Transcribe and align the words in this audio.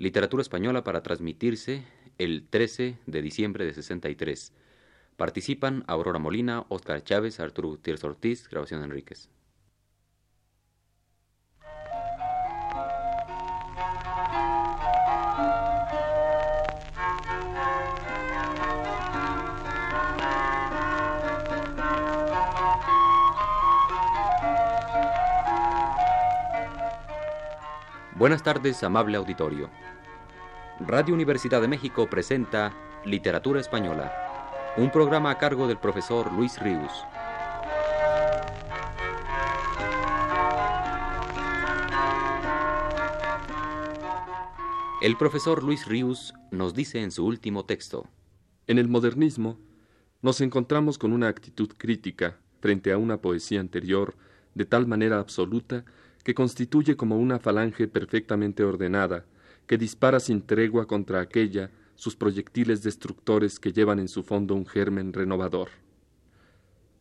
literatura 0.00 0.40
española 0.40 0.82
para 0.82 1.02
transmitirse 1.02 1.84
el 2.16 2.46
13 2.48 2.96
de 3.04 3.22
diciembre 3.22 3.66
de 3.66 3.74
63. 3.74 4.50
Participan 5.18 5.84
Aurora 5.86 6.18
Molina, 6.18 6.64
Óscar 6.70 7.04
Chávez, 7.04 7.38
Arturo 7.38 7.68
Gutiérrez 7.68 8.02
Ortiz, 8.02 8.48
grabación 8.48 8.82
Enríquez. 8.82 9.28
Buenas 28.20 28.42
tardes, 28.42 28.84
amable 28.84 29.16
auditorio. 29.16 29.70
Radio 30.78 31.14
Universidad 31.14 31.62
de 31.62 31.68
México 31.68 32.06
presenta 32.10 32.70
Literatura 33.02 33.60
Española, 33.60 34.74
un 34.76 34.90
programa 34.90 35.30
a 35.30 35.38
cargo 35.38 35.66
del 35.66 35.78
profesor 35.78 36.30
Luis 36.30 36.60
Ríos. 36.60 36.92
El 45.00 45.16
profesor 45.16 45.62
Luis 45.64 45.86
Ríos 45.86 46.34
nos 46.50 46.74
dice 46.74 47.02
en 47.02 47.12
su 47.12 47.24
último 47.24 47.64
texto. 47.64 48.06
En 48.66 48.78
el 48.78 48.88
modernismo 48.88 49.56
nos 50.20 50.42
encontramos 50.42 50.98
con 50.98 51.14
una 51.14 51.28
actitud 51.28 51.70
crítica 51.74 52.36
frente 52.60 52.92
a 52.92 52.98
una 52.98 53.16
poesía 53.22 53.60
anterior 53.60 54.14
de 54.54 54.66
tal 54.66 54.86
manera 54.86 55.20
absoluta 55.20 55.86
que 56.22 56.34
constituye 56.34 56.96
como 56.96 57.18
una 57.18 57.38
falange 57.38 57.88
perfectamente 57.88 58.64
ordenada, 58.64 59.24
que 59.66 59.78
dispara 59.78 60.20
sin 60.20 60.42
tregua 60.42 60.86
contra 60.86 61.20
aquella 61.20 61.70
sus 61.94 62.16
proyectiles 62.16 62.82
destructores 62.82 63.58
que 63.60 63.72
llevan 63.72 63.98
en 63.98 64.08
su 64.08 64.22
fondo 64.22 64.54
un 64.54 64.66
germen 64.66 65.12
renovador. 65.12 65.68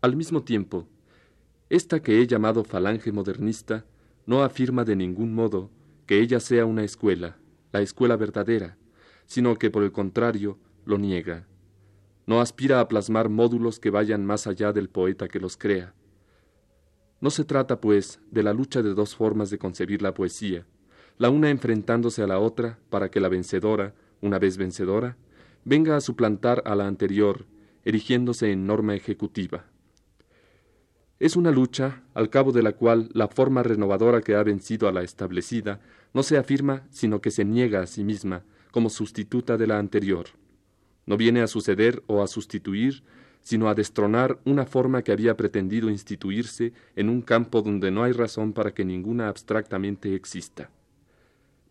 Al 0.02 0.16
mismo 0.16 0.44
tiempo, 0.44 0.88
esta 1.70 2.02
que 2.02 2.22
he 2.22 2.28
llamado 2.28 2.64
falange 2.64 3.12
modernista 3.12 3.86
no 4.26 4.44
afirma 4.44 4.84
de 4.84 4.96
ningún 4.96 5.34
modo 5.34 5.70
que 6.06 6.20
ella 6.20 6.40
sea 6.40 6.66
una 6.66 6.84
escuela, 6.84 7.38
la 7.72 7.82
escuela 7.82 8.16
verdadera, 8.16 8.78
sino 9.26 9.56
que 9.56 9.70
por 9.70 9.84
el 9.84 9.92
contrario 9.92 10.58
lo 10.86 10.98
niega. 10.98 11.48
No 12.26 12.42
aspira 12.42 12.80
a 12.80 12.88
plasmar 12.88 13.30
módulos 13.30 13.80
que 13.80 13.90
vayan 13.90 14.26
más 14.26 14.48
allá 14.48 14.74
del 14.74 14.90
poeta 14.90 15.28
que 15.28 15.40
los 15.40 15.58
crea, 15.58 15.94
no 17.22 17.30
se 17.30 17.44
trata, 17.44 17.82
pues, 17.82 18.20
de 18.32 18.44
la 18.44 18.54
lucha 18.54 18.82
de 18.82 18.94
dos 18.94 19.16
formas 19.16 19.50
de 19.50 19.58
concebir 19.58 20.02
la 20.02 20.14
poesía, 20.14 20.66
la 21.18 21.30
una 21.30 21.50
enfrentándose 21.50 22.24
a 22.24 22.28
la 22.28 22.40
otra 22.40 22.80
para 22.90 23.12
que 23.12 23.20
la 23.20 23.30
vencedora, 23.30 23.94
una 24.22 24.40
vez 24.40 24.58
vencedora, 24.58 25.18
venga 25.66 25.96
a 25.96 26.02
suplantar 26.02 26.64
a 26.66 26.76
la 26.76 26.88
anterior, 26.88 27.46
erigiéndose 27.84 28.52
en 28.52 28.66
norma 28.66 28.96
ejecutiva. 28.96 29.66
Es 31.20 31.36
una 31.36 31.52
lucha, 31.52 32.04
al 32.14 32.30
cabo 32.30 32.54
de 32.54 32.64
la 32.64 32.72
cual 32.72 33.10
la 33.14 33.28
forma 33.28 33.62
renovadora 33.62 34.22
que 34.22 34.36
ha 34.36 34.44
vencido 34.44 34.88
a 34.88 34.94
la 34.94 35.04
establecida 35.04 35.82
no 36.14 36.24
se 36.24 36.38
afirma, 36.38 36.84
sino 36.92 37.20
que 37.20 37.32
se 37.32 37.44
niega 37.44 37.82
a 37.82 37.88
sí 37.88 38.06
misma 38.06 38.44
como 38.72 38.90
sustituta 38.90 39.58
de 39.58 39.68
la 39.68 39.80
anterior. 39.80 40.28
No 41.06 41.18
viene 41.18 41.42
a 41.42 41.48
suceder 41.48 42.04
o 42.08 42.24
a 42.24 42.28
sustituir, 42.28 43.04
sino 43.42 43.70
a 43.70 43.76
destronar 43.76 44.40
una 44.46 44.66
forma 44.66 45.02
que 45.02 45.12
había 45.12 45.36
pretendido 45.36 45.90
instituirse 45.90 46.74
en 46.96 47.10
un 47.10 47.22
campo 47.22 47.62
donde 47.62 47.92
no 47.92 48.04
hay 48.04 48.12
razón 48.12 48.54
para 48.54 48.74
que 48.74 48.86
ninguna 48.86 49.28
abstractamente 49.28 50.14
exista. 50.16 50.70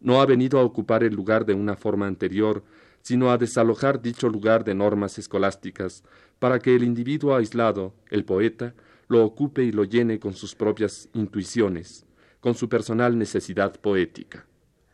No 0.00 0.20
ha 0.20 0.27
venido 0.27 0.58
a 0.58 0.64
ocupar 0.64 1.02
el 1.02 1.14
lugar 1.14 1.44
de 1.44 1.55
una 1.55 1.77
forma 1.77 2.06
anterior, 2.06 2.62
sino 3.02 3.30
a 3.30 3.39
desalojar 3.39 4.00
dicho 4.00 4.28
lugar 4.28 4.64
de 4.64 4.74
normas 4.74 5.19
escolásticas, 5.19 6.05
para 6.39 6.58
que 6.58 6.74
el 6.74 6.84
individuo 6.84 7.34
aislado, 7.34 7.95
el 8.11 8.24
poeta, 8.24 8.74
lo 9.08 9.24
ocupe 9.24 9.64
y 9.64 9.73
lo 9.73 9.84
llene 9.84 10.18
con 10.18 10.34
sus 10.34 10.55
propias 10.55 11.08
intuiciones, 11.14 12.07
con 12.40 12.55
su 12.55 12.68
personal 12.68 13.18
necesidad 13.18 13.80
poética. 13.80 14.46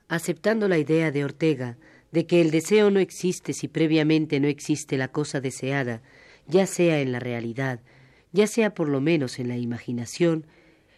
Aceptando 0.08 0.68
la 0.68 0.78
idea 0.78 1.10
de 1.10 1.24
Ortega 1.24 1.76
de 2.14 2.26
que 2.26 2.40
el 2.40 2.52
deseo 2.52 2.90
no 2.92 3.00
existe 3.00 3.52
si 3.52 3.66
previamente 3.66 4.38
no 4.38 4.46
existe 4.46 4.96
la 4.96 5.08
cosa 5.08 5.40
deseada, 5.40 6.00
ya 6.48 6.66
sea 6.66 7.00
en 7.00 7.12
la 7.12 7.20
realidad, 7.20 7.80
ya 8.32 8.46
sea 8.46 8.74
por 8.74 8.88
lo 8.88 9.00
menos 9.00 9.38
en 9.38 9.48
la 9.48 9.56
imaginación, 9.56 10.46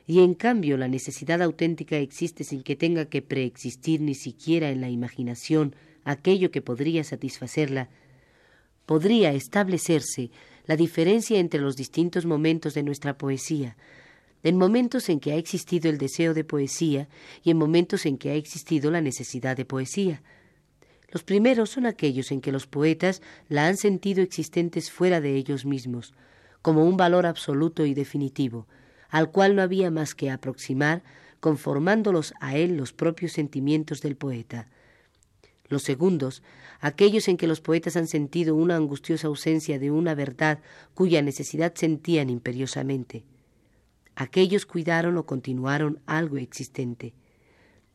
y 0.06 0.20
en 0.20 0.34
cambio 0.34 0.76
la 0.76 0.88
necesidad 0.88 1.42
auténtica 1.42 1.96
existe 1.96 2.44
sin 2.44 2.62
que 2.62 2.76
tenga 2.76 3.06
que 3.06 3.22
preexistir 3.22 4.00
ni 4.00 4.14
siquiera 4.14 4.70
en 4.70 4.80
la 4.80 4.88
imaginación 4.88 5.74
aquello 6.04 6.50
que 6.50 6.62
podría 6.62 7.02
satisfacerla, 7.02 7.88
podría 8.86 9.32
establecerse 9.32 10.30
la 10.66 10.76
diferencia 10.76 11.38
entre 11.38 11.60
los 11.60 11.76
distintos 11.76 12.24
momentos 12.24 12.74
de 12.74 12.84
nuestra 12.84 13.18
poesía, 13.18 13.76
en 14.42 14.56
momentos 14.56 15.08
en 15.08 15.18
que 15.18 15.32
ha 15.32 15.36
existido 15.36 15.90
el 15.90 15.98
deseo 15.98 16.32
de 16.32 16.44
poesía 16.44 17.08
y 17.42 17.50
en 17.50 17.58
momentos 17.58 18.06
en 18.06 18.16
que 18.16 18.30
ha 18.30 18.34
existido 18.34 18.92
la 18.92 19.00
necesidad 19.00 19.56
de 19.56 19.64
poesía, 19.64 20.22
los 21.16 21.24
primeros 21.24 21.70
son 21.70 21.86
aquellos 21.86 22.30
en 22.30 22.42
que 22.42 22.52
los 22.52 22.66
poetas 22.66 23.22
la 23.48 23.68
han 23.68 23.78
sentido 23.78 24.22
existentes 24.22 24.90
fuera 24.90 25.22
de 25.22 25.34
ellos 25.34 25.64
mismos, 25.64 26.12
como 26.60 26.84
un 26.84 26.98
valor 26.98 27.24
absoluto 27.24 27.86
y 27.86 27.94
definitivo, 27.94 28.66
al 29.08 29.30
cual 29.30 29.56
no 29.56 29.62
había 29.62 29.90
más 29.90 30.14
que 30.14 30.30
aproximar, 30.30 31.02
conformándolos 31.40 32.34
a 32.38 32.54
él 32.58 32.76
los 32.76 32.92
propios 32.92 33.32
sentimientos 33.32 34.02
del 34.02 34.14
poeta. 34.14 34.68
Los 35.68 35.84
segundos, 35.84 36.42
aquellos 36.80 37.28
en 37.28 37.38
que 37.38 37.46
los 37.46 37.62
poetas 37.62 37.96
han 37.96 38.08
sentido 38.08 38.54
una 38.54 38.76
angustiosa 38.76 39.28
ausencia 39.28 39.78
de 39.78 39.90
una 39.90 40.14
verdad 40.14 40.58
cuya 40.92 41.22
necesidad 41.22 41.72
sentían 41.74 42.28
imperiosamente. 42.28 43.24
Aquellos 44.16 44.66
cuidaron 44.66 45.16
o 45.16 45.24
continuaron 45.24 45.98
algo 46.04 46.36
existente. 46.36 47.14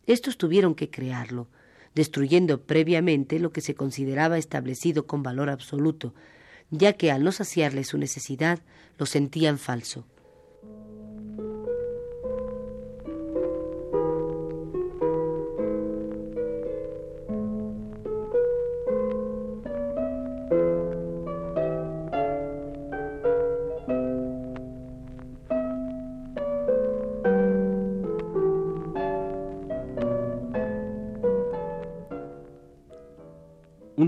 Estos 0.08 0.40
tuvieron 0.40 0.74
que 0.74 0.90
crearlo, 0.90 1.50
destruyendo 1.96 2.62
previamente 2.62 3.40
lo 3.40 3.52
que 3.52 3.62
se 3.62 3.76
consideraba 3.76 4.38
establecido 4.38 5.08
con 5.08 5.24
valor 5.24 5.50
absoluto, 5.50 6.14
ya 6.70 6.94
que 6.94 7.12
al 7.12 7.24
no 7.24 7.32
saciarle 7.32 7.84
su 7.84 7.98
necesidad 7.98 8.60
lo 8.98 9.06
sentían 9.06 9.58
falso. 9.58 10.06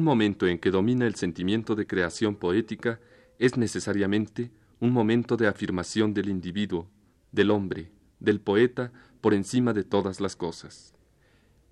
Momento 0.04 0.48
en 0.48 0.60
que 0.60 0.72
domina 0.72 1.06
el 1.06 1.16
sentimiento 1.16 1.76
de 1.76 1.88
creación 1.88 2.36
poética 2.36 3.00
es 3.40 3.58
necesariamente 3.58 4.52
un 4.80 4.92
momento 4.92 5.38
de 5.38 5.48
afirmación 5.48 6.14
del 6.14 6.30
individuo, 6.30 6.90
del 7.32 7.52
hombre, 7.52 7.92
del 8.20 8.40
poeta, 8.40 8.92
por 9.22 9.34
encima 9.34 9.74
de 9.74 9.84
todas 9.84 10.20
las 10.20 10.36
cosas. 10.36 10.94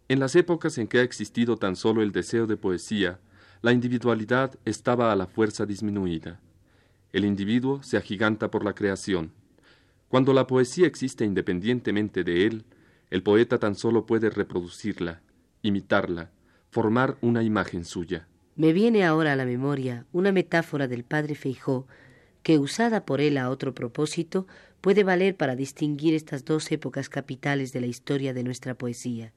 En 0.08 0.20
las 0.20 0.36
épocas 0.36 0.78
en 0.78 0.88
que 0.88 1.00
ha 1.00 1.04
existido 1.04 1.58
tan 1.58 1.76
solo 1.76 2.02
el 2.02 2.12
deseo 2.12 2.48
de 2.48 2.58
poesía, 2.58 3.20
la 3.62 3.72
individualidad 3.72 4.58
estaba 4.66 5.12
a 5.12 5.16
la 5.16 5.28
fuerza 5.28 5.66
disminuida. 5.66 6.40
El 7.14 7.26
individuo 7.26 7.84
se 7.84 7.98
agiganta 7.98 8.50
por 8.50 8.66
la 8.66 8.74
creación. 8.74 9.32
Cuando 10.08 10.34
la 10.34 10.48
poesía 10.48 10.88
existe 10.88 11.26
independientemente 11.26 12.24
de 12.24 12.46
él, 12.46 12.66
el 13.10 13.24
poeta 13.24 13.60
tan 13.60 13.76
solo 13.76 14.06
puede 14.06 14.30
reproducirla, 14.30 15.22
imitarla, 15.62 16.32
formar 16.70 17.18
una 17.22 17.44
imagen 17.44 17.86
suya. 17.86 18.28
Me 18.62 18.74
viene 18.74 19.04
ahora 19.04 19.34
a 19.34 19.36
la 19.36 19.46
memoria 19.46 20.06
una 20.12 20.32
metáfora 20.32 20.88
del 20.88 21.04
padre 21.04 21.34
Feijó 21.34 21.88
que, 22.44 22.60
usada 22.60 23.08
por 23.08 23.20
él 23.20 23.40
a 23.40 23.50
otro 23.50 23.74
propósito, 23.74 24.46
puede 24.82 25.04
valer 25.04 25.36
para 25.36 25.56
distinguir 25.56 26.14
estas 26.14 26.46
dos 26.46 26.72
épocas 26.72 27.10
capitales 27.10 27.74
de 27.74 27.82
la 27.82 27.88
historia 27.88 28.36
de 28.36 28.44
nuestra 28.44 28.76
poesía. 28.76 29.34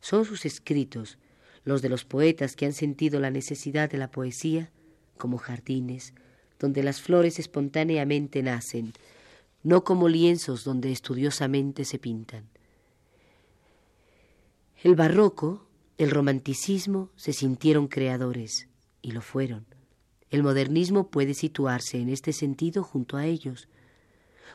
Son 0.00 0.24
sus 0.24 0.46
escritos, 0.46 1.18
los 1.64 1.82
de 1.82 1.90
los 1.90 2.06
poetas 2.06 2.56
que 2.56 2.64
han 2.64 2.72
sentido 2.72 3.20
la 3.20 3.30
necesidad 3.30 3.90
de 3.90 3.98
la 3.98 4.10
poesía, 4.10 4.70
como 5.18 5.36
jardines, 5.36 6.14
donde 6.58 6.82
las 6.82 7.02
flores 7.02 7.38
espontáneamente 7.38 8.42
nacen, 8.42 8.94
no 9.62 9.84
como 9.84 10.08
lienzos 10.08 10.64
donde 10.64 10.92
estudiosamente 10.92 11.84
se 11.84 11.98
pintan. 11.98 12.48
El 14.82 14.94
barroco, 14.94 15.63
el 15.96 16.10
romanticismo 16.10 17.10
se 17.14 17.32
sintieron 17.32 17.86
creadores, 17.86 18.68
y 19.00 19.12
lo 19.12 19.22
fueron. 19.22 19.66
El 20.30 20.42
modernismo 20.42 21.08
puede 21.08 21.34
situarse 21.34 22.00
en 22.00 22.08
este 22.08 22.32
sentido 22.32 22.82
junto 22.82 23.16
a 23.16 23.26
ellos. 23.26 23.68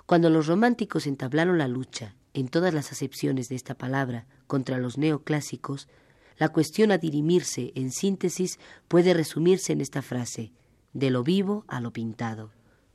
Cuando 0.05 0.29
los 0.29 0.47
románticos 0.47 1.07
entablaron 1.07 1.57
la 1.57 1.69
lucha, 1.69 2.15
en 2.33 2.49
todas 2.49 2.73
las 2.73 2.91
acepciones 2.91 3.47
de 3.47 3.55
esta 3.55 3.75
palabra, 3.75 4.27
contra 4.47 4.77
los 4.77 4.97
neoclásicos, 4.97 5.87
La 6.37 6.49
cuestión 6.49 6.93
a 6.93 6.97
dirimirse, 6.97 7.73
en 7.75 7.91
síntesis, 7.91 8.59
puede 8.87 9.13
resumirse 9.13 9.73
en 9.73 9.81
esta 9.81 10.01
frase, 10.01 10.53
de 10.93 11.09
lo 11.09 11.21
vivo 11.21 11.65
a 11.67 11.81
lo 11.81 11.91
pintado. 11.91 12.51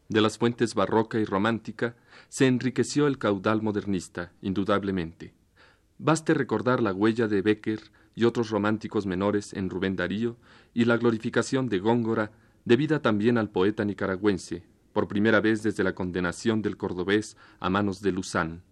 De 0.09 0.23
las 0.23 0.39
fuentes 0.39 0.75
barroca 0.75 1.19
y 1.19 1.27
romántica 1.27 1.95
se 2.31 2.47
enriqueció 2.47 3.07
el 3.07 3.19
caudal 3.19 3.61
modernista, 3.61 4.33
indudablemente. 4.41 5.35
Baste 5.99 6.33
recordar 6.33 6.83
la 6.83 6.95
huella 6.95 7.29
de 7.29 7.43
Becker 7.43 7.81
y 8.15 8.25
otros 8.25 8.51
románticos 8.51 9.07
menores 9.07 9.53
en 9.53 9.71
Rubén 9.71 9.97
Darío 9.97 10.37
y 10.73 10.85
la 10.85 10.97
glorificación 10.97 11.69
de 11.69 11.79
Góngora, 11.79 12.33
debida 12.65 13.01
también 13.01 13.39
al 13.39 13.51
poeta 13.51 13.85
nicaragüense, 13.85 14.65
por 14.93 15.09
primera 15.09 15.41
vez 15.41 15.63
desde 15.63 15.85
la 15.85 15.95
condenación 15.95 16.63
del 16.63 16.77
cordobés 16.77 17.37
a 17.61 17.69
manos 17.69 18.01
de 18.01 18.13
Luzán. 18.13 18.63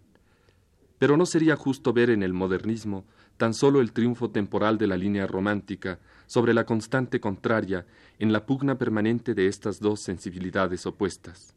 Pero 0.97 1.17
no 1.17 1.25
sería 1.25 1.55
justo 1.55 1.91
ver 1.91 2.09
en 2.09 2.23
el 2.23 2.33
modernismo 2.33 3.05
tan 3.37 3.53
solo 3.53 3.81
el 3.81 3.91
triunfo 3.91 4.29
temporal 4.29 4.77
de 4.77 4.87
la 4.87 4.95
línea 4.95 5.27
romántica 5.27 5.99
sobre 6.27 6.53
la 6.53 6.65
constante 6.65 7.19
contraria 7.19 7.85
en 8.19 8.31
la 8.31 8.45
pugna 8.45 8.77
permanente 8.77 9.33
de 9.33 9.47
estas 9.47 9.79
dos 9.79 9.99
sensibilidades 10.01 10.85
opuestas. 10.85 11.55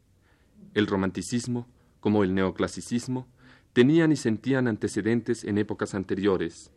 El 0.75 0.87
romanticismo, 0.87 1.69
como 2.01 2.25
el 2.25 2.35
neoclasicismo, 2.35 3.29
tenían 3.73 4.11
y 4.11 4.17
sentían 4.17 4.69
antecedentes 4.69 5.45
en 5.45 5.59
épocas 5.59 5.95
anteriores, 5.95 6.73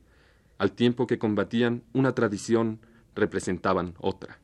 al 0.59 0.73
tiempo 0.73 1.07
que 1.07 1.17
combatían 1.17 1.81
una 1.93 2.13
tradición, 2.13 2.79
representaban 3.15 3.95
otra. 3.97 4.39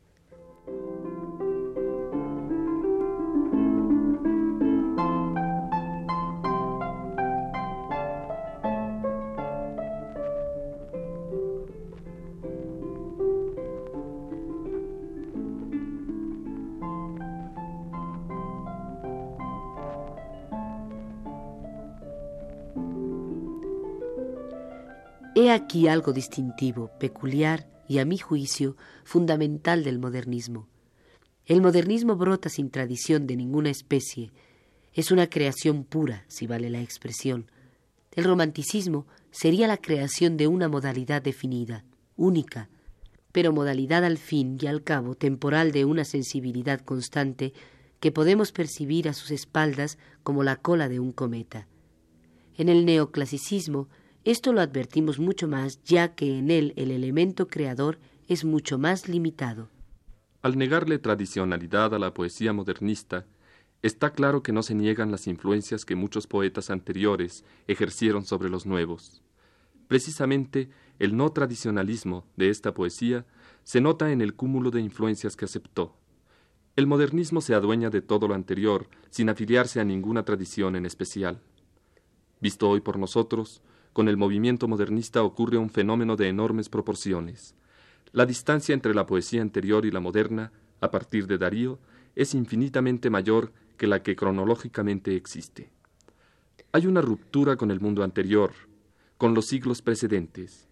Aquí 25.50 25.88
algo 25.88 26.12
distintivo, 26.12 26.92
peculiar 27.00 27.68
y, 27.88 28.00
a 28.00 28.06
mi 28.06 28.18
juicio, 28.18 28.75
fundamental 29.03 29.83
del 29.83 30.00
modernismo. 30.00 30.68
El 31.45 31.62
modernismo 31.62 32.15
brota 32.15 32.50
sin 32.50 32.71
tradición 32.71 33.27
de 33.27 33.36
ninguna 33.36 33.69
especie. 33.69 34.31
Es 34.94 35.12
una 35.12 35.27
creación 35.30 35.83
pura, 35.83 36.25
si 36.27 36.47
vale 36.47 36.69
la 36.69 36.81
expresión. 36.81 37.51
El 38.12 38.24
romanticismo 38.24 39.06
sería 39.30 39.68
la 39.68 39.77
creación 39.77 40.38
de 40.38 40.47
una 40.47 40.68
modalidad 40.68 41.21
definida, 41.21 41.86
única, 42.15 42.69
pero 43.31 43.51
modalidad 43.53 44.03
al 44.03 44.18
fin 44.18 44.57
y 44.59 44.68
al 44.68 44.83
cabo 44.83 45.15
temporal 45.15 45.71
de 45.71 45.86
una 45.86 46.06
sensibilidad 46.06 46.80
constante 46.81 47.53
que 48.00 48.12
podemos 48.12 48.51
percibir 48.51 49.07
a 49.07 49.13
sus 49.13 49.31
espaldas 49.31 49.97
como 50.24 50.44
la 50.44 50.56
cola 50.56 50.89
de 50.89 51.00
un 51.00 51.12
cometa. 51.12 51.68
En 52.57 52.69
el 52.69 52.86
neoclasicismo, 52.86 53.89
esto 54.25 54.54
lo 54.54 54.62
advertimos 54.62 55.19
mucho 55.19 55.48
más 55.48 55.81
ya 55.83 56.16
que 56.16 56.38
en 56.38 56.50
él 56.50 56.74
el 56.75 56.89
elemento 56.89 57.48
creador 57.48 58.00
es 58.27 58.44
mucho 58.44 58.80
más 58.80 59.07
limitado. 59.07 59.69
Al 60.42 60.57
negarle 60.57 60.98
tradicionalidad 60.98 61.94
a 61.94 62.00
la 62.00 62.13
poesía 62.13 62.51
modernista, 62.51 63.25
está 63.83 64.13
claro 64.13 64.42
que 64.42 64.51
no 64.51 64.63
se 64.63 64.74
niegan 64.74 65.12
las 65.12 65.27
influencias 65.27 65.86
que 65.86 65.95
muchos 65.95 66.25
poetas 66.25 66.72
anteriores 66.72 67.45
ejercieron 67.68 68.25
sobre 68.25 68.50
los 68.50 68.66
nuevos. 68.66 69.22
Precisamente 69.88 70.69
el 70.98 71.16
no 71.16 71.31
tradicionalismo 71.31 72.25
de 72.36 72.50
esta 72.50 72.74
poesía 72.74 73.25
se 73.63 73.80
nota 73.80 74.12
en 74.12 74.21
el 74.21 74.33
cúmulo 74.33 74.71
de 74.71 74.81
influencias 74.81 75.36
que 75.36 75.45
aceptó. 75.45 75.95
El 76.75 76.88
modernismo 76.88 77.42
se 77.42 77.54
adueña 77.54 77.92
de 77.92 78.01
todo 78.01 78.28
lo 78.28 78.33
anterior 78.33 78.89
sin 79.12 79.30
afiliarse 79.30 79.80
a 79.80 79.86
ninguna 79.86 80.25
tradición 80.25 80.75
en 80.75 80.88
especial. 80.88 81.42
Visto 82.42 82.69
hoy 82.69 82.81
por 82.81 82.98
nosotros, 82.98 83.62
con 83.95 84.09
el 84.09 84.18
movimiento 84.18 84.68
modernista 84.68 85.24
ocurre 85.24 85.57
un 85.57 85.69
fenómeno 85.69 86.18
de 86.18 86.27
enormes 86.27 86.68
proporciones. 86.68 87.56
La 88.12 88.25
distancia 88.25 88.74
entre 88.74 88.94
la 88.94 89.06
poesía 89.06 89.42
anterior 89.42 89.86
y 89.86 89.92
la 89.92 90.01
moderna, 90.01 90.51
a 90.81 90.92
partir 90.92 91.27
de 91.27 91.38
Darío, 91.38 91.80
es 92.13 92.33
infinitamente 92.33 93.09
mayor 93.09 93.53
que 93.77 93.88
la 93.88 94.03
que 94.03 94.18
cronológicamente 94.18 95.15
existe. 95.15 95.71
Hay 96.74 96.88
una 96.88 97.00
ruptura 97.00 97.56
con 97.56 97.71
el 97.71 97.80
mundo 97.80 98.03
anterior, 98.03 98.51
con 99.18 99.33
los 99.33 99.45
siglos 99.45 99.81
precedentes. 99.81 100.68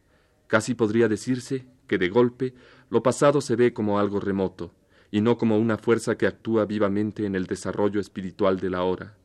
Casi 0.47 0.75
podría 0.75 1.07
decirse 1.07 1.65
que 1.87 1.97
de 1.97 2.09
golpe 2.09 2.53
lo 2.89 3.03
pasado 3.03 3.39
se 3.39 3.55
ve 3.55 3.71
como 3.71 3.99
algo 3.99 4.19
remoto, 4.19 4.73
y 5.11 5.21
no 5.21 5.37
como 5.37 5.57
una 5.57 5.77
fuerza 5.77 6.17
que 6.17 6.27
actúa 6.27 6.65
vivamente 6.65 7.25
en 7.25 7.35
el 7.35 7.45
desarrollo 7.45 8.01
espiritual 8.01 8.59
de 8.59 8.69
la 8.69 8.83
hora 8.83 9.15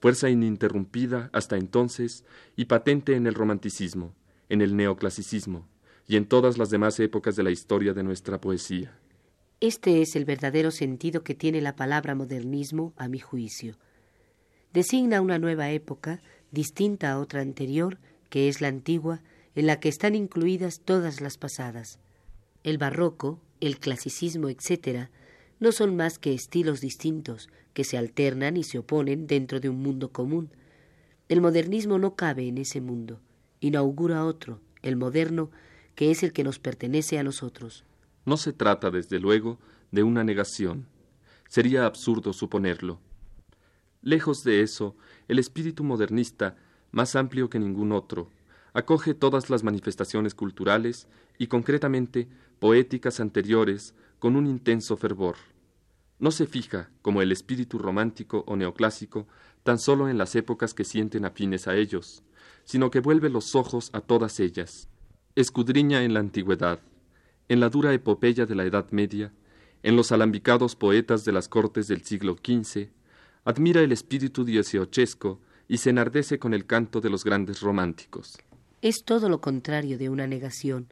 fuerza 0.00 0.28
ininterrumpida 0.28 1.30
hasta 1.32 1.56
entonces 1.56 2.24
y 2.56 2.66
patente 2.66 3.16
en 3.16 3.26
el 3.26 3.34
romanticismo, 3.34 4.14
en 4.48 4.62
el 4.62 4.76
neoclasicismo 4.76 5.66
y 6.06 6.16
en 6.16 6.26
todas 6.26 6.58
las 6.58 6.70
demás 6.70 7.00
épocas 7.00 7.36
de 7.36 7.42
la 7.42 7.50
historia 7.50 7.92
de 7.92 8.02
nuestra 8.02 8.40
poesía. 8.40 8.98
Este 9.60 10.02
es 10.02 10.16
el 10.16 10.24
verdadero 10.24 10.70
sentido 10.70 11.22
que 11.22 11.34
tiene 11.34 11.60
la 11.60 11.76
palabra 11.76 12.14
modernismo, 12.14 12.92
a 12.96 13.08
mi 13.08 13.18
juicio. 13.18 13.76
Designa 14.72 15.22
una 15.22 15.38
nueva 15.38 15.70
época, 15.70 16.20
distinta 16.50 17.10
a 17.10 17.18
otra 17.18 17.40
anterior, 17.40 17.98
que 18.28 18.48
es 18.48 18.60
la 18.60 18.68
antigua, 18.68 19.22
en 19.54 19.66
la 19.66 19.80
que 19.80 19.88
están 19.88 20.14
incluidas 20.14 20.80
todas 20.84 21.22
las 21.22 21.38
pasadas. 21.38 21.98
El 22.62 22.76
barroco, 22.76 23.40
el 23.60 23.78
clasicismo, 23.78 24.50
etc., 24.50 25.08
no 25.58 25.72
son 25.72 25.96
más 25.96 26.18
que 26.18 26.34
estilos 26.34 26.80
distintos 26.80 27.48
que 27.72 27.84
se 27.84 27.98
alternan 27.98 28.56
y 28.56 28.62
se 28.62 28.78
oponen 28.78 29.26
dentro 29.26 29.60
de 29.60 29.68
un 29.68 29.82
mundo 29.82 30.10
común. 30.10 30.50
El 31.28 31.40
modernismo 31.40 31.98
no 31.98 32.14
cabe 32.14 32.48
en 32.48 32.58
ese 32.58 32.80
mundo, 32.80 33.20
inaugura 33.60 34.24
otro, 34.24 34.60
el 34.82 34.96
moderno, 34.96 35.50
que 35.94 36.10
es 36.10 36.22
el 36.22 36.32
que 36.32 36.44
nos 36.44 36.58
pertenece 36.58 37.18
a 37.18 37.22
nosotros. 37.22 37.84
No 38.24 38.36
se 38.36 38.52
trata, 38.52 38.90
desde 38.90 39.18
luego, 39.18 39.58
de 39.90 40.02
una 40.02 40.24
negación. 40.24 40.86
Sería 41.48 41.86
absurdo 41.86 42.32
suponerlo. 42.32 43.00
Lejos 44.02 44.44
de 44.44 44.62
eso, 44.62 44.96
el 45.28 45.38
espíritu 45.38 45.84
modernista, 45.84 46.56
más 46.92 47.16
amplio 47.16 47.50
que 47.50 47.58
ningún 47.58 47.92
otro, 47.92 48.30
acoge 48.76 49.14
todas 49.14 49.48
las 49.48 49.64
manifestaciones 49.64 50.34
culturales 50.34 51.08
y 51.38 51.46
concretamente 51.46 52.28
poéticas 52.58 53.20
anteriores 53.20 53.94
con 54.18 54.36
un 54.36 54.46
intenso 54.46 54.98
fervor. 54.98 55.36
No 56.18 56.30
se 56.30 56.46
fija, 56.46 56.90
como 57.00 57.22
el 57.22 57.32
espíritu 57.32 57.78
romántico 57.78 58.44
o 58.46 58.54
neoclásico, 58.54 59.26
tan 59.62 59.78
solo 59.78 60.10
en 60.10 60.18
las 60.18 60.36
épocas 60.36 60.74
que 60.74 60.84
sienten 60.84 61.24
afines 61.24 61.68
a 61.68 61.74
ellos, 61.74 62.22
sino 62.64 62.90
que 62.90 63.00
vuelve 63.00 63.30
los 63.30 63.54
ojos 63.54 63.88
a 63.94 64.02
todas 64.02 64.40
ellas. 64.40 64.90
Escudriña 65.36 66.02
en 66.02 66.12
la 66.12 66.20
antigüedad, 66.20 66.80
en 67.48 67.60
la 67.60 67.70
dura 67.70 67.94
epopeya 67.94 68.44
de 68.44 68.56
la 68.56 68.66
Edad 68.66 68.90
Media, 68.90 69.32
en 69.82 69.96
los 69.96 70.12
alambicados 70.12 70.76
poetas 70.76 71.24
de 71.24 71.32
las 71.32 71.48
cortes 71.48 71.88
del 71.88 72.02
siglo 72.02 72.36
XV, 72.36 72.90
admira 73.42 73.80
el 73.80 73.92
espíritu 73.92 74.44
dieciochesco 74.44 75.40
y 75.66 75.78
se 75.78 75.88
enardece 75.88 76.38
con 76.38 76.52
el 76.52 76.66
canto 76.66 77.00
de 77.00 77.08
los 77.08 77.24
grandes 77.24 77.62
románticos. 77.62 78.36
Es 78.86 79.02
todo 79.02 79.28
lo 79.28 79.40
contrario 79.40 79.98
de 79.98 80.08
una 80.08 80.28
negación. 80.28 80.86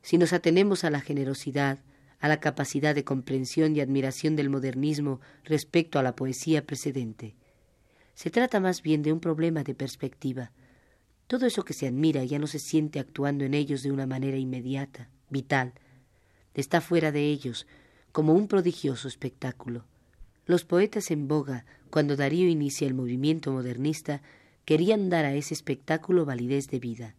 Si 0.00 0.16
nos 0.16 0.32
atenemos 0.32 0.84
a 0.84 0.90
la 0.90 1.02
generosidad, 1.02 1.80
a 2.18 2.28
la 2.28 2.40
capacidad 2.40 2.94
de 2.94 3.04
comprensión 3.04 3.76
y 3.76 3.80
admiración 3.80 4.36
del 4.36 4.48
modernismo 4.48 5.20
respecto 5.44 5.98
a 5.98 6.02
la 6.02 6.16
poesía 6.16 6.64
precedente. 6.64 7.34
Se 8.14 8.30
trata 8.30 8.58
más 8.58 8.80
bien 8.80 9.02
de 9.02 9.12
un 9.12 9.20
problema 9.20 9.64
de 9.64 9.74
perspectiva. 9.74 10.50
Todo 11.26 11.44
eso 11.44 11.62
que 11.62 11.74
se 11.74 11.86
admira 11.86 12.24
ya 12.24 12.38
no 12.38 12.46
se 12.46 12.58
siente 12.58 13.00
actuando 13.00 13.44
en 13.44 13.52
ellos 13.52 13.82
de 13.82 13.92
una 13.92 14.06
manera 14.06 14.38
inmediata, 14.38 15.10
vital. 15.28 15.74
Está 16.54 16.80
fuera 16.80 17.12
de 17.12 17.26
ellos, 17.26 17.66
como 18.12 18.32
un 18.32 18.48
prodigioso 18.48 19.08
espectáculo. 19.08 19.84
Los 20.46 20.64
poetas 20.64 21.10
en 21.10 21.28
boga, 21.28 21.66
cuando 21.90 22.16
Darío 22.16 22.48
inicia 22.48 22.86
el 22.86 22.94
movimiento 22.94 23.52
modernista, 23.52 24.22
querían 24.64 25.10
dar 25.10 25.26
a 25.26 25.34
ese 25.34 25.52
espectáculo 25.52 26.24
validez 26.24 26.68
de 26.68 26.78
vida. 26.78 27.14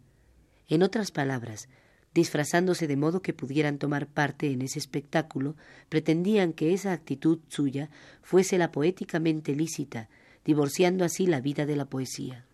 En 0.68 0.82
otras 0.82 1.10
palabras, 1.10 1.68
disfrazándose 2.12 2.86
de 2.86 2.96
modo 2.96 3.22
que 3.22 3.32
pudieran 3.32 3.78
tomar 3.78 4.06
parte 4.06 4.50
en 4.50 4.60
ese 4.60 4.78
espectáculo, 4.78 5.56
pretendían 5.88 6.52
que 6.52 6.74
esa 6.74 6.92
actitud 6.92 7.38
suya 7.48 7.90
fuese 8.22 8.58
la 8.58 8.70
poéticamente 8.70 9.54
lícita, 9.54 10.08
divorciando 10.44 11.04
así 11.04 11.26
la 11.26 11.40
vida 11.40 11.64
de 11.64 11.76
la 11.76 11.86
poesía. 11.86 12.44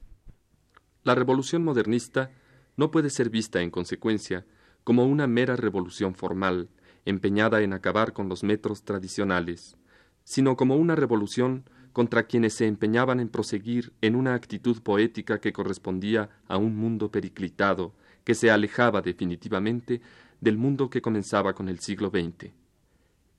La 1.02 1.14
revolución 1.14 1.64
modernista 1.64 2.30
no 2.76 2.90
puede 2.90 3.10
ser 3.10 3.30
vista, 3.30 3.62
en 3.62 3.70
consecuencia, 3.70 4.46
como 4.84 5.06
una 5.06 5.26
mera 5.26 5.56
revolución 5.56 6.14
formal, 6.14 6.68
empeñada 7.04 7.62
en 7.62 7.72
acabar 7.72 8.12
con 8.12 8.28
los 8.28 8.44
metros 8.44 8.84
tradicionales, 8.84 9.76
sino 10.24 10.56
como 10.56 10.76
una 10.76 10.94
revolución 10.94 11.68
contra 11.92 12.24
quienes 12.24 12.54
se 12.54 12.66
empeñaban 12.66 13.20
en 13.20 13.28
proseguir 13.28 13.92
en 14.00 14.16
una 14.16 14.34
actitud 14.34 14.82
poética 14.82 15.40
que 15.40 15.52
correspondía 15.52 16.30
a 16.48 16.56
un 16.56 16.76
mundo 16.76 17.10
periclitado, 17.10 17.94
que 18.24 18.34
se 18.34 18.50
alejaba 18.50 19.02
definitivamente 19.02 20.00
del 20.40 20.56
mundo 20.56 20.90
que 20.90 21.02
comenzaba 21.02 21.54
con 21.54 21.68
el 21.68 21.78
siglo 21.78 22.10
XX. 22.10 22.50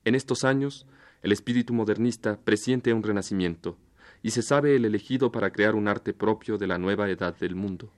En 0.04 0.14
estos 0.14 0.44
años, 0.44 0.86
el 1.22 1.32
espíritu 1.32 1.74
modernista 1.74 2.38
presiente 2.38 2.92
un 2.92 3.02
renacimiento, 3.02 3.76
y 4.22 4.30
se 4.30 4.42
sabe 4.42 4.76
el 4.76 4.84
elegido 4.84 5.30
para 5.30 5.50
crear 5.50 5.74
un 5.74 5.88
arte 5.88 6.12
propio 6.12 6.58
de 6.58 6.66
la 6.66 6.78
nueva 6.78 7.08
edad 7.10 7.36
del 7.36 7.54
mundo. 7.54 7.92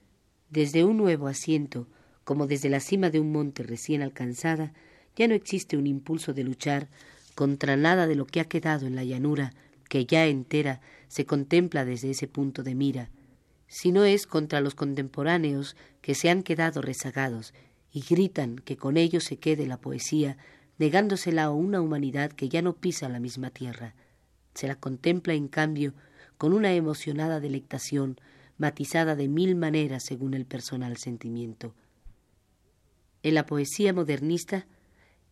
Desde 0.51 0.85
un 0.85 0.97
nuevo 0.97 1.29
asiento, 1.29 1.87
como 2.25 2.47
desde 2.47 2.69
la 2.69 2.81
cima 2.81 3.11
de 3.11 3.21
un 3.21 3.33
monte 3.33 3.63
recién 3.63 4.03
alcanzada, 4.03 4.73
ya 5.17 5.29
no 5.29 5.35
existe 5.35 5.77
un 5.77 5.87
impulso 5.87 6.33
de 6.33 6.45
luchar 6.45 6.89
contra 7.35 7.77
nada 7.77 8.07
de 8.07 8.15
lo 8.15 8.27
que 8.27 8.41
ha 8.41 8.45
quedado 8.45 8.87
en 8.87 8.95
la 8.95 9.05
llanura, 9.05 9.53
que 9.89 10.05
ya 10.07 10.27
entera 10.27 10.81
se 11.09 11.25
contempla 11.25 11.85
desde 11.85 12.11
ese 12.11 12.29
punto 12.29 12.63
de 12.63 12.75
mira, 12.75 13.11
sino 13.69 14.05
es 14.05 14.27
contra 14.27 14.61
los 14.61 14.75
contemporáneos 14.75 15.77
que 16.01 16.15
se 16.15 16.31
han 16.31 16.43
quedado 16.43 16.83
rezagados 16.83 17.55
y 17.93 18.01
gritan 18.01 18.57
que 18.57 18.77
con 18.77 18.97
ellos 18.97 19.25
se 19.25 19.39
quede 19.39 19.67
la 19.67 19.81
poesía, 19.81 20.37
negándosela 20.79 21.45
a 21.45 21.51
una 21.51 21.81
humanidad 21.81 22.33
que 22.33 22.49
ya 22.49 22.63
no 22.63 22.77
pisa 22.77 23.09
la 23.09 23.21
misma 23.21 23.51
tierra. 23.51 23.95
Se 24.55 24.67
la 24.67 24.75
contempla, 24.75 25.35
en 25.35 25.49
cambio, 25.49 25.95
con 26.39 26.53
una 26.53 26.73
emocionada 26.73 27.41
delectación, 27.41 28.19
matizada 28.57 29.15
de 29.15 29.29
mil 29.29 29.55
maneras 29.55 30.03
según 30.03 30.35
el 30.35 30.47
personal 30.47 30.97
sentimiento. 30.97 31.75
En 33.23 33.35
la 33.35 33.47
poesía 33.47 33.93
modernista, 33.93 34.67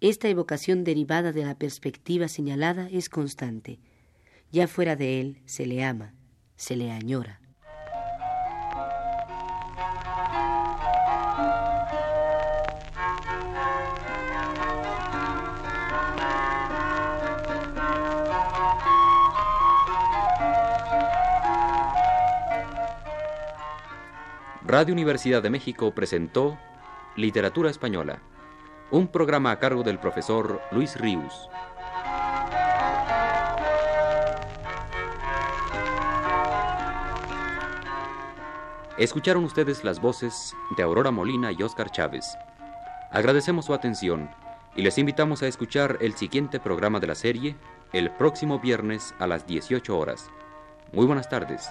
esta 0.01 0.29
evocación 0.29 0.85
derivada 0.85 1.33
de 1.33 1.45
la 1.45 1.57
perspectiva 1.57 2.29
señalada 2.29 2.89
es 2.91 3.09
constante. 3.09 3.79
Ya 4.53 4.69
fuera 4.69 4.95
de 4.95 5.21
él 5.21 5.41
se 5.47 5.67
le 5.67 5.85
ama, 5.85 6.15
se 6.57 6.77
le 6.77 6.91
añora. 6.91 7.41
Radio 24.67 24.95
Universidad 24.95 25.45
de 25.45 25.51
México 25.51 25.93
presentó 25.93 26.59
Literatura 27.15 27.71
Española, 27.71 28.19
un 28.91 29.07
programa 29.07 29.53
a 29.53 29.61
cargo 29.61 29.85
del 29.85 30.01
profesor 30.01 30.61
Luis 30.73 30.99
Ríos. 30.99 31.49
Escucharon 38.99 39.45
ustedes 39.45 39.85
las 39.85 40.01
voces 40.01 40.53
de 40.77 40.83
Aurora 40.83 41.13
Molina 41.13 41.53
y 41.53 41.63
Óscar 41.63 41.93
Chávez. 41.93 42.37
Agradecemos 43.13 43.67
su 43.67 43.73
atención 43.73 44.29
y 44.75 44.83
les 44.83 44.99
invitamos 44.99 45.45
a 45.45 45.47
escuchar 45.47 45.99
el 46.01 46.15
siguiente 46.15 46.59
programa 46.59 46.99
de 46.99 47.07
la 47.07 47.15
serie 47.15 47.55
el 47.93 48.11
próximo 48.11 48.59
viernes 48.59 49.15
a 49.21 49.29
las 49.29 49.47
18 49.47 49.97
horas. 49.97 50.29
Muy 50.93 51.07
buenas 51.07 51.29
tardes. 51.29 51.71